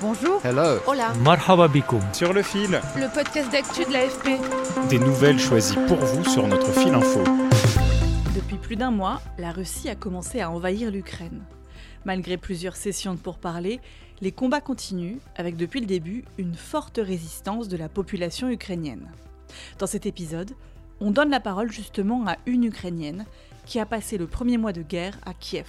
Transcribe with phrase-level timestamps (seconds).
[0.00, 0.40] Bonjour.
[0.44, 0.78] Hello.
[0.86, 1.12] Hola.
[1.14, 2.00] Marhaba bikoum.
[2.12, 4.88] Sur le fil, Le podcast d'actu de l'AFP.
[4.88, 7.24] des nouvelles choisies pour vous sur notre fil info.
[8.34, 11.42] Depuis plus d'un mois, la Russie a commencé à envahir l'Ukraine.
[12.04, 13.80] Malgré plusieurs sessions de pourparlers,
[14.20, 19.10] les combats continuent, avec depuis le début une forte résistance de la population ukrainienne.
[19.78, 20.52] Dans cet épisode,
[21.00, 23.26] on donne la parole justement à une Ukrainienne
[23.66, 25.66] qui a passé le premier mois de guerre à Kiev.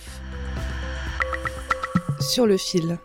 [2.20, 2.98] Sur le fil.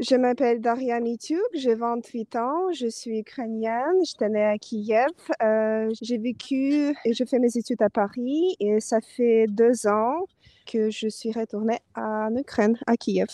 [0.00, 5.08] Je m'appelle Daria Mitiuk, j'ai 28 ans, je suis ukrainienne, j'étais née à Kiev.
[5.42, 10.26] Euh, j'ai vécu et je fais mes études à Paris et ça fait deux ans
[10.66, 13.26] que je suis retournée en Ukraine, à Kiev.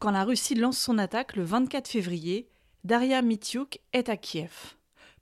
[0.00, 2.48] Quand la Russie lance son attaque le 24 février,
[2.82, 4.74] Daria Mitiuk est à Kiev.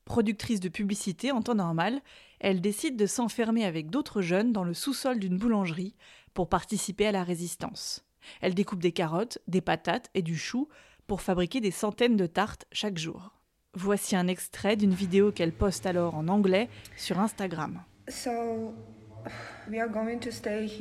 [0.06, 2.00] Productrice de publicité en temps normal,
[2.40, 5.94] elle décide de s'enfermer avec d'autres jeunes dans le sous-sol d'une boulangerie
[6.32, 8.05] pour participer à la résistance.
[8.40, 10.68] Elle découpe des carottes, des patates et du chou
[11.06, 13.32] pour fabriquer des centaines de tartes chaque jour.
[13.74, 17.82] Voici un extrait d'une vidéo qu'elle poste alors en anglais sur Instagram.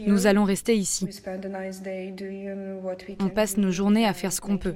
[0.07, 1.07] Nous allons rester ici.
[3.19, 4.75] On passe nos journées à faire ce qu'on peut.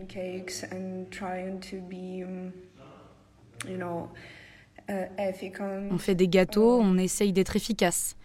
[5.92, 8.16] On fait des gâteaux, on essaye d'être efficace.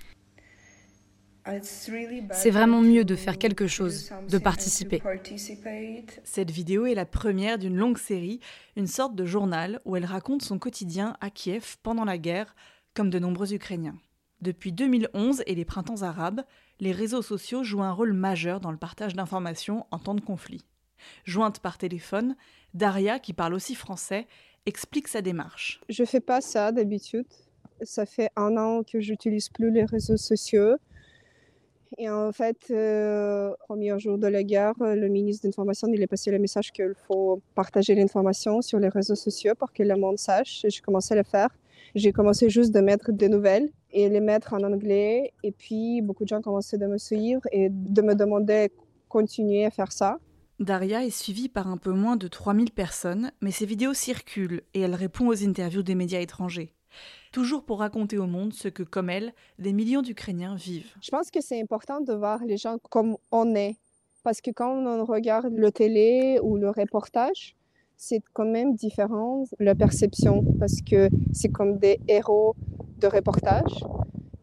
[2.32, 5.02] C'est vraiment mieux de faire quelque chose, de participer.
[6.24, 8.40] Cette vidéo est la première d'une longue série,
[8.76, 12.54] une sorte de journal où elle raconte son quotidien à Kiev pendant la guerre,
[12.94, 13.96] comme de nombreux Ukrainiens.
[14.40, 16.42] Depuis 2011 et les printemps arabes,
[16.80, 20.64] les réseaux sociaux jouent un rôle majeur dans le partage d'informations en temps de conflit.
[21.24, 22.36] Jointe par téléphone,
[22.72, 24.26] Daria, qui parle aussi français,
[24.66, 25.80] explique sa démarche.
[25.88, 27.26] Je fais pas ça d'habitude.
[27.82, 30.76] Ça fait un an que j'utilise plus les réseaux sociaux.
[31.98, 36.06] Et en fait, euh, premier jour de la guerre, le ministre de l'Information, il a
[36.06, 40.18] passé le message qu'il faut partager l'information sur les réseaux sociaux pour que le monde
[40.18, 40.64] sache.
[40.64, 41.48] Et j'ai commencé à le faire.
[41.94, 45.32] J'ai commencé juste de mettre des nouvelles et les mettre en anglais.
[45.44, 48.74] Et puis, beaucoup de gens commençaient de me suivre et de me demander de
[49.08, 50.18] continuer à faire ça.
[50.60, 54.80] Daria est suivie par un peu moins de 3000 personnes, mais ses vidéos circulent et
[54.80, 56.72] elle répond aux interviews des médias étrangers.
[57.34, 60.92] Toujours pour raconter au monde ce que, comme elle, des millions d'Ukrainiens vivent.
[61.02, 63.76] Je pense que c'est important de voir les gens comme on est.
[64.22, 67.56] Parce que quand on regarde le télé ou le reportage,
[67.96, 70.44] c'est quand même différent la perception.
[70.60, 72.54] Parce que c'est comme des héros
[73.00, 73.82] de reportage.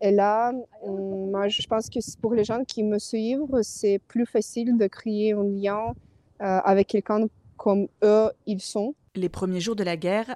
[0.02, 0.52] Et là,
[0.86, 5.32] moi, je pense que pour les gens qui me suivent, c'est plus facile de créer
[5.32, 5.94] un lien
[6.42, 8.96] euh, avec quelqu'un comme eux, ils sont.
[9.16, 10.36] Les premiers jours de la guerre,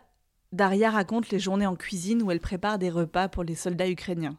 [0.51, 4.37] Daria raconte les journées en cuisine où elle prépare des repas pour les soldats ukrainiens.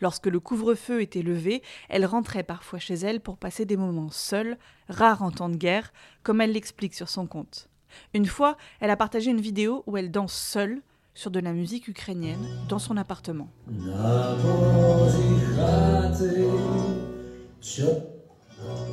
[0.00, 4.58] Lorsque le couvre-feu était levé, elle rentrait parfois chez elle pour passer des moments seuls,
[4.88, 5.92] rares en temps de guerre,
[6.22, 7.68] comme elle l'explique sur son compte.
[8.12, 10.82] Une fois, elle a partagé une vidéo où elle danse seule
[11.14, 13.48] sur de la musique ukrainienne dans son appartement.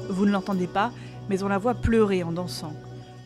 [0.10, 0.92] Vous ne l'entendez pas,
[1.30, 2.74] mais on la voit pleurer en dansant.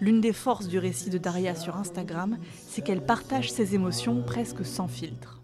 [0.02, 4.66] L'une des forces du récit de Daria sur Instagram, c'est qu'elle partage ses émotions presque
[4.66, 5.42] sans filtre.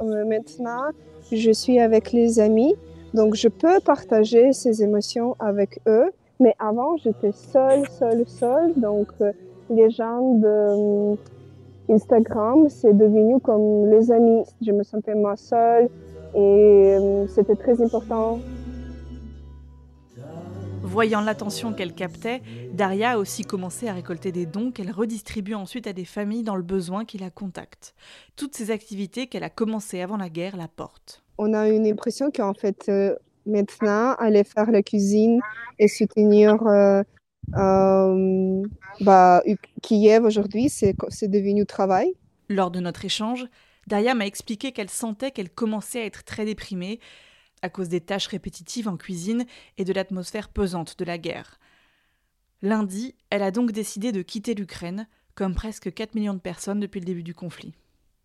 [0.00, 0.90] Euh, Maintenant,
[1.32, 2.74] je suis avec les amis,
[3.14, 6.10] donc je peux partager ces émotions avec eux.
[6.40, 8.74] Mais avant, j'étais seule, seule, seule.
[8.76, 9.32] Donc, euh,
[9.70, 11.16] les gens de euh,
[11.88, 14.42] Instagram, c'est devenu comme les amis.
[14.60, 15.88] Je me sentais moi seule
[16.34, 18.40] et euh, c'était très important.
[20.94, 22.40] Voyant l'attention qu'elle captait,
[22.72, 26.54] Daria a aussi commencé à récolter des dons qu'elle redistribue ensuite à des familles dans
[26.54, 27.96] le besoin qui la contactent.
[28.36, 31.24] Toutes ces activités qu'elle a commencées avant la guerre la portent.
[31.36, 35.40] On a une impression qu'en fait, euh, maintenant, aller faire la cuisine
[35.80, 37.02] et soutenir euh,
[37.56, 38.62] euh,
[39.00, 39.42] bah,
[39.82, 42.12] Kiev aujourd'hui, c'est c'est devenu travail.
[42.48, 43.48] Lors de notre échange,
[43.88, 47.00] Daria m'a expliqué qu'elle sentait qu'elle commençait à être très déprimée
[47.64, 49.46] à cause des tâches répétitives en cuisine
[49.78, 51.58] et de l'atmosphère pesante de la guerre.
[52.60, 57.00] Lundi, elle a donc décidé de quitter l'Ukraine, comme presque 4 millions de personnes depuis
[57.00, 57.74] le début du conflit.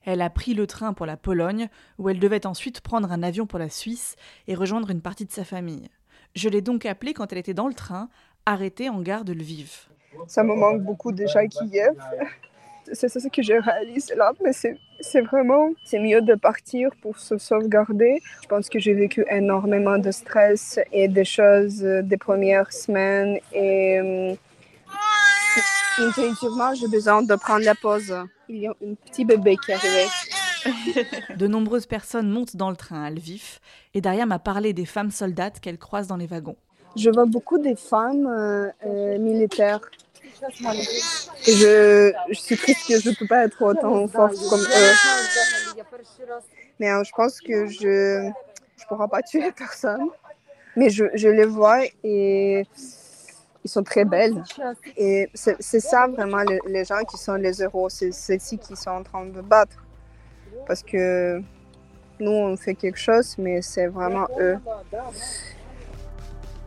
[0.04, 3.48] Elle a pris le train pour la Pologne, où elle devait ensuite prendre un avion
[3.48, 5.88] pour la Suisse et rejoindre une partie de sa famille.
[6.36, 8.10] Je l'ai donc appelée quand elle était dans le train,
[8.46, 9.88] arrêtée en gare de Lviv.
[10.28, 11.96] Ça me manque beaucoup déjà Kiev.
[12.94, 17.38] C'est ça que je réalise là, mais c'est vraiment, c'est mieux de partir pour se
[17.38, 18.22] sauvegarder.
[18.44, 24.00] Je pense que j'ai vécu énormément de stress et des choses des premières semaines et
[24.02, 24.38] hum,
[26.00, 28.14] intuitivement, j'ai besoin de prendre la pause.
[28.48, 30.06] Il y a un petit bébé qui est arrivé.
[31.38, 33.60] de nombreuses personnes montent dans le train à Lviv
[33.94, 36.58] et Daria m'a parlé des femmes soldates qu'elle croise dans les wagons.
[36.96, 39.82] Je vois beaucoup de femmes euh, euh, militaires
[41.46, 44.94] je, suis triste que je ne peux pas être autant forte comme eux.
[46.80, 48.32] Mais euh, je pense que je ne
[48.88, 50.10] pourrai pas tuer personne.
[50.76, 52.66] Mais je, les vois et
[53.64, 54.44] ils sont très belles.
[54.96, 57.90] Et c'est ça vraiment les, gens qui sont les héros.
[57.90, 59.84] C'est ceux-ci qui sont en train de battre.
[60.68, 61.42] Parce que
[62.20, 64.58] nous, on fait quelque chose, mais c'est vraiment eux.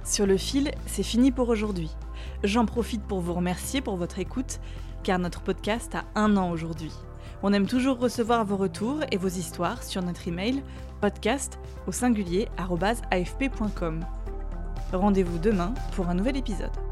[0.04, 1.90] Sur le fil, c'est fini pour aujourd'hui.
[2.44, 4.60] J'en profite pour vous remercier pour votre écoute,
[5.04, 6.92] car notre podcast a un an aujourd'hui.
[7.42, 10.62] On aime toujours recevoir vos retours et vos histoires sur notre email
[11.00, 14.00] podcast au singulier afp.com.
[14.92, 16.91] Rendez-vous demain pour un nouvel épisode.